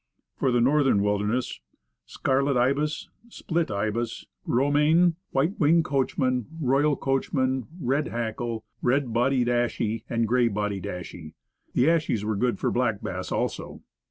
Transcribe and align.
For 0.35 0.51
the 0.51 0.61
Northern 0.61 1.03
Wilderness: 1.03 1.59
Scarlet 2.07 2.57
ibis, 2.57 3.07
split 3.29 3.69
ibis, 3.69 4.25
Ro 4.47 4.71
meyn, 4.71 5.15
white 5.29 5.59
winged 5.59 5.85
coachman, 5.85 6.47
royal 6.59 6.95
coachman, 6.95 7.67
red 7.79 8.07
hackle, 8.07 8.65
red 8.81 9.13
bodied 9.13 9.47
ashy 9.47 10.03
and 10.09 10.27
gray 10.27 10.47
bodied 10.47 10.87
ashy. 10.87 11.35
The 11.73 11.85
ashies 11.87 12.23
were 12.25 12.35
good 12.35 12.57
for 12.57 12.71
black 12.71 13.03
bass 13.03 13.31
also. 13.31 13.83